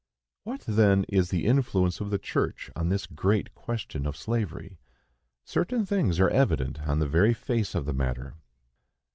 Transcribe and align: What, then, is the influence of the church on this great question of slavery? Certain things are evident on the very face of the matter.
What, 0.45 0.61
then, 0.67 1.03
is 1.09 1.29
the 1.29 1.45
influence 1.45 1.99
of 2.01 2.09
the 2.09 2.17
church 2.17 2.71
on 2.75 2.89
this 2.89 3.05
great 3.05 3.53
question 3.53 4.07
of 4.07 4.17
slavery? 4.17 4.79
Certain 5.45 5.85
things 5.85 6.19
are 6.19 6.29
evident 6.31 6.81
on 6.89 6.97
the 6.97 7.05
very 7.05 7.35
face 7.35 7.75
of 7.75 7.85
the 7.85 7.93
matter. 7.93 8.33